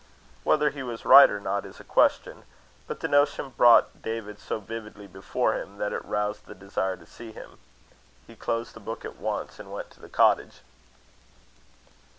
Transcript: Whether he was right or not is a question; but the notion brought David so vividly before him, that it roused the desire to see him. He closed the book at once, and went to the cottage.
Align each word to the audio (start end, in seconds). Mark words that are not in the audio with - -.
Whether 0.43 0.71
he 0.71 0.81
was 0.81 1.05
right 1.05 1.29
or 1.29 1.39
not 1.39 1.63
is 1.63 1.79
a 1.79 1.83
question; 1.83 2.41
but 2.87 3.01
the 3.01 3.07
notion 3.07 3.49
brought 3.51 4.01
David 4.01 4.39
so 4.39 4.59
vividly 4.59 5.05
before 5.05 5.53
him, 5.53 5.77
that 5.77 5.93
it 5.93 6.03
roused 6.03 6.47
the 6.47 6.55
desire 6.55 6.97
to 6.97 7.05
see 7.05 7.31
him. 7.31 7.59
He 8.25 8.35
closed 8.35 8.73
the 8.73 8.79
book 8.79 9.05
at 9.05 9.17
once, 9.17 9.59
and 9.59 9.71
went 9.71 9.91
to 9.91 9.99
the 9.99 10.09
cottage. 10.09 10.61